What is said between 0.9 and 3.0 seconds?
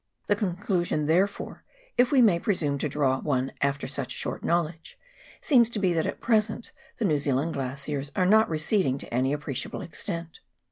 therefore, if we may pre sume to